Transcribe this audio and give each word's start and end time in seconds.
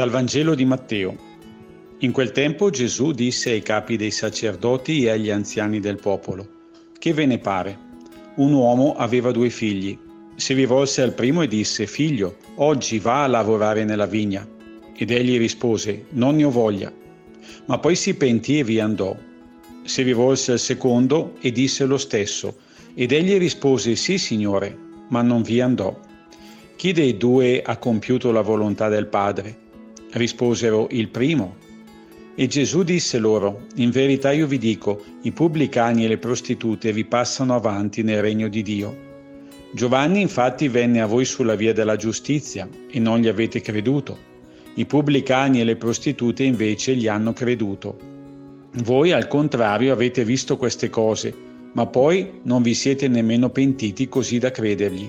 Dal 0.00 0.08
Vangelo 0.08 0.54
di 0.54 0.64
Matteo. 0.64 1.14
In 1.98 2.10
quel 2.10 2.32
tempo 2.32 2.70
Gesù 2.70 3.12
disse 3.12 3.50
ai 3.50 3.60
capi 3.60 3.98
dei 3.98 4.10
sacerdoti 4.10 5.04
e 5.04 5.10
agli 5.10 5.28
anziani 5.28 5.78
del 5.78 5.96
popolo, 5.96 6.48
Che 6.98 7.12
ve 7.12 7.26
ne 7.26 7.36
pare? 7.36 7.78
Un 8.36 8.54
uomo 8.54 8.96
aveva 8.96 9.30
due 9.30 9.50
figli. 9.50 9.98
Si 10.36 10.54
rivolse 10.54 11.02
al 11.02 11.12
primo 11.12 11.42
e 11.42 11.48
disse, 11.48 11.86
Figlio, 11.86 12.36
oggi 12.54 12.98
va 12.98 13.24
a 13.24 13.26
lavorare 13.26 13.84
nella 13.84 14.06
vigna. 14.06 14.48
Ed 14.96 15.10
egli 15.10 15.36
rispose, 15.36 16.06
Non 16.12 16.36
ne 16.36 16.44
ho 16.44 16.50
voglia. 16.50 16.90
Ma 17.66 17.76
poi 17.76 17.94
si 17.94 18.14
pentì 18.14 18.60
e 18.60 18.64
vi 18.64 18.80
andò. 18.80 19.14
Si 19.84 20.00
rivolse 20.00 20.52
al 20.52 20.60
secondo 20.60 21.34
e 21.42 21.52
disse 21.52 21.84
lo 21.84 21.98
stesso. 21.98 22.56
Ed 22.94 23.12
egli 23.12 23.36
rispose, 23.36 23.96
Sì, 23.96 24.16
signore, 24.16 24.74
ma 25.10 25.20
non 25.20 25.42
vi 25.42 25.60
andò. 25.60 25.94
Chi 26.76 26.92
dei 26.92 27.18
due 27.18 27.60
ha 27.60 27.76
compiuto 27.76 28.32
la 28.32 28.40
volontà 28.40 28.88
del 28.88 29.06
Padre? 29.06 29.68
Risposero 30.12 30.88
il 30.90 31.08
primo. 31.08 31.56
E 32.34 32.46
Gesù 32.48 32.82
disse 32.82 33.18
loro, 33.18 33.66
In 33.76 33.90
verità 33.90 34.32
io 34.32 34.46
vi 34.46 34.58
dico, 34.58 35.04
i 35.22 35.30
pubblicani 35.30 36.04
e 36.04 36.08
le 36.08 36.18
prostitute 36.18 36.92
vi 36.92 37.04
passano 37.04 37.54
avanti 37.54 38.02
nel 38.02 38.20
regno 38.20 38.48
di 38.48 38.62
Dio. 38.62 39.08
Giovanni 39.72 40.20
infatti 40.20 40.66
venne 40.66 41.00
a 41.00 41.06
voi 41.06 41.24
sulla 41.24 41.54
via 41.54 41.72
della 41.72 41.94
giustizia 41.94 42.68
e 42.90 42.98
non 42.98 43.20
gli 43.20 43.28
avete 43.28 43.60
creduto. 43.60 44.18
I 44.74 44.84
pubblicani 44.84 45.60
e 45.60 45.64
le 45.64 45.76
prostitute 45.76 46.42
invece 46.42 46.96
gli 46.96 47.06
hanno 47.06 47.32
creduto. 47.32 47.96
Voi 48.82 49.12
al 49.12 49.28
contrario 49.28 49.92
avete 49.92 50.24
visto 50.24 50.56
queste 50.56 50.90
cose, 50.90 51.32
ma 51.72 51.86
poi 51.86 52.40
non 52.42 52.62
vi 52.62 52.74
siete 52.74 53.06
nemmeno 53.06 53.50
pentiti 53.50 54.08
così 54.08 54.38
da 54.38 54.50
credergli. 54.50 55.08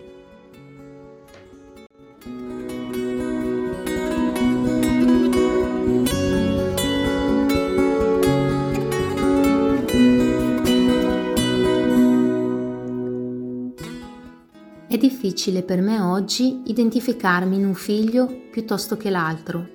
È 14.91 14.97
difficile 14.97 15.63
per 15.63 15.79
me 15.79 16.01
oggi 16.01 16.63
identificarmi 16.65 17.55
in 17.55 17.65
un 17.65 17.75
figlio 17.75 18.25
piuttosto 18.51 18.97
che 18.97 19.09
l'altro. 19.09 19.65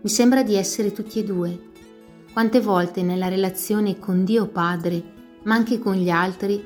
Mi 0.00 0.08
sembra 0.08 0.44
di 0.44 0.54
essere 0.54 0.92
tutti 0.92 1.18
e 1.18 1.24
due. 1.24 1.58
Quante 2.32 2.60
volte 2.60 3.02
nella 3.02 3.26
relazione 3.26 3.98
con 3.98 4.22
Dio 4.22 4.46
Padre, 4.46 5.02
ma 5.42 5.56
anche 5.56 5.80
con 5.80 5.96
gli 5.96 6.08
altri, 6.08 6.64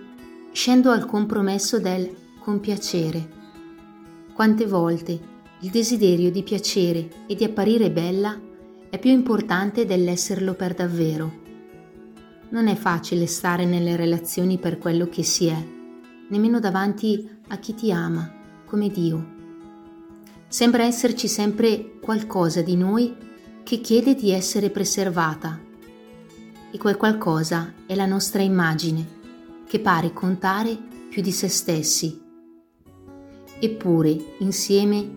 scendo 0.52 0.90
al 0.90 1.06
compromesso 1.06 1.80
del 1.80 2.14
compiacere. 2.40 3.26
Quante 4.34 4.66
volte 4.66 5.18
il 5.60 5.70
desiderio 5.70 6.30
di 6.30 6.42
piacere 6.42 7.08
e 7.26 7.34
di 7.34 7.44
apparire 7.44 7.90
bella 7.90 8.38
è 8.90 8.98
più 8.98 9.12
importante 9.12 9.86
dell'esserlo 9.86 10.52
per 10.52 10.74
davvero. 10.74 11.32
Non 12.50 12.68
è 12.68 12.74
facile 12.74 13.24
stare 13.24 13.64
nelle 13.64 13.96
relazioni 13.96 14.58
per 14.58 14.76
quello 14.76 15.08
che 15.08 15.22
si 15.22 15.46
è 15.46 15.76
nemmeno 16.28 16.60
davanti 16.60 17.28
a 17.48 17.56
chi 17.58 17.74
ti 17.74 17.92
ama 17.92 18.32
come 18.64 18.88
Dio. 18.88 19.36
Sembra 20.48 20.84
esserci 20.84 21.28
sempre 21.28 21.98
qualcosa 22.00 22.62
di 22.62 22.76
noi 22.76 23.14
che 23.62 23.80
chiede 23.80 24.14
di 24.14 24.30
essere 24.30 24.70
preservata 24.70 25.60
e 26.70 26.78
quel 26.78 26.96
qualcosa 26.96 27.74
è 27.86 27.94
la 27.94 28.06
nostra 28.06 28.42
immagine 28.42 29.16
che 29.66 29.80
pare 29.80 30.12
contare 30.12 30.76
più 31.10 31.22
di 31.22 31.32
se 31.32 31.48
stessi. 31.48 32.20
Eppure, 33.60 34.34
insieme, 34.38 35.10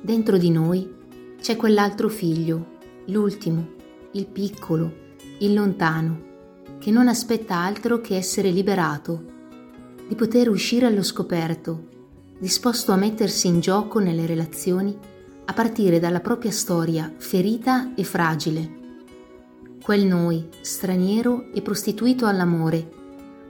dentro 0.00 0.36
di 0.36 0.50
noi 0.50 0.94
c'è 1.40 1.56
quell'altro 1.56 2.08
figlio, 2.08 2.78
l'ultimo, 3.06 3.74
il 4.12 4.26
piccolo, 4.26 4.92
il 5.38 5.54
lontano, 5.54 6.24
che 6.78 6.90
non 6.90 7.08
aspetta 7.08 7.56
altro 7.56 8.00
che 8.00 8.16
essere 8.16 8.50
liberato 8.50 9.34
di 10.08 10.14
poter 10.14 10.48
uscire 10.48 10.86
allo 10.86 11.02
scoperto, 11.02 11.88
disposto 12.38 12.92
a 12.92 12.96
mettersi 12.96 13.46
in 13.46 13.60
gioco 13.60 13.98
nelle 13.98 14.26
relazioni 14.26 14.96
a 15.48 15.52
partire 15.52 15.98
dalla 15.98 16.20
propria 16.20 16.50
storia 16.50 17.12
ferita 17.16 17.94
e 17.94 18.04
fragile. 18.04 18.84
Quel 19.82 20.04
noi, 20.04 20.48
straniero 20.60 21.52
e 21.52 21.62
prostituito 21.62 22.26
all'amore, 22.26 22.90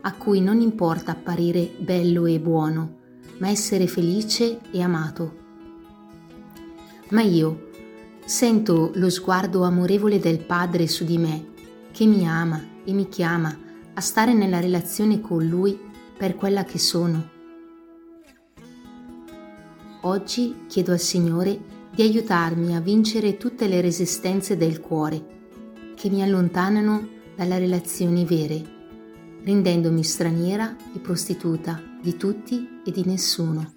a 0.02 0.12
cui 0.14 0.40
non 0.40 0.60
importa 0.60 1.12
apparire 1.12 1.70
bello 1.78 2.26
e 2.26 2.38
buono, 2.38 2.96
ma 3.38 3.48
essere 3.48 3.86
felice 3.86 4.60
e 4.70 4.82
amato. 4.82 5.44
Ma 7.10 7.22
io 7.22 7.70
sento 8.24 8.90
lo 8.94 9.08
sguardo 9.08 9.62
amorevole 9.62 10.18
del 10.18 10.40
Padre 10.40 10.86
su 10.86 11.04
di 11.04 11.18
me, 11.18 11.46
che 11.90 12.04
mi 12.04 12.26
ama 12.28 12.62
e 12.84 12.92
mi 12.92 13.08
chiama 13.08 13.56
a 13.94 14.00
stare 14.00 14.34
nella 14.34 14.60
relazione 14.60 15.20
con 15.20 15.46
Lui 15.46 15.78
per 16.16 16.36
quella 16.36 16.64
che 16.64 16.78
sono. 16.78 17.34
Oggi 20.02 20.64
chiedo 20.68 20.92
al 20.92 21.00
Signore 21.00 21.58
di 21.94 22.02
aiutarmi 22.02 22.76
a 22.76 22.80
vincere 22.80 23.36
tutte 23.36 23.66
le 23.66 23.80
resistenze 23.80 24.56
del 24.56 24.80
cuore 24.80 25.34
che 25.94 26.08
mi 26.10 26.22
allontanano 26.22 27.08
dalle 27.34 27.58
relazioni 27.58 28.24
vere, 28.24 28.62
rendendomi 29.42 30.04
straniera 30.04 30.76
e 30.94 30.98
prostituta 30.98 31.82
di 32.00 32.16
tutti 32.16 32.80
e 32.84 32.90
di 32.90 33.04
nessuno. 33.04 33.72